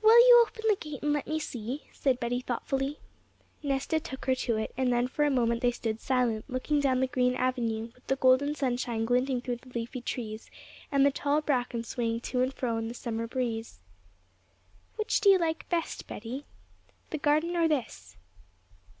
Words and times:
'Will 0.00 0.20
you 0.28 0.44
open 0.46 0.62
the 0.68 0.76
gate 0.78 1.02
and 1.02 1.12
let 1.12 1.26
me 1.26 1.40
see?' 1.40 1.88
said 1.90 2.20
Betty 2.20 2.38
thoughtfully. 2.40 3.00
Nesta 3.64 3.98
took 3.98 4.26
her 4.26 4.34
to 4.36 4.56
it, 4.56 4.72
and 4.76 4.92
then 4.92 5.08
for 5.08 5.24
a 5.24 5.28
moment 5.28 5.60
they 5.60 5.72
stood 5.72 5.98
silent, 6.00 6.44
looking 6.48 6.78
down 6.78 7.00
the 7.00 7.08
green 7.08 7.34
avenue, 7.34 7.90
with 7.92 8.06
the 8.06 8.14
golden 8.14 8.54
sunshine 8.54 9.04
glinting 9.04 9.40
through 9.40 9.56
the 9.56 9.70
leafy 9.70 10.00
trees, 10.00 10.52
and 10.92 11.04
the 11.04 11.10
tall 11.10 11.40
bracken 11.40 11.82
swaying 11.82 12.20
to 12.20 12.42
and 12.42 12.54
fro 12.54 12.76
in 12.76 12.86
the 12.86 12.94
summer 12.94 13.26
breeze. 13.26 13.80
'Which 14.94 15.20
do 15.20 15.30
you 15.30 15.38
like 15.40 15.68
best, 15.68 16.06
Betty 16.06 16.44
the 17.10 17.18
garden 17.18 17.56
or 17.56 17.66
this?' 17.66 18.16